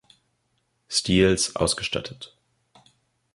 Stils 0.87 1.55
ausgestattet. 1.55 2.35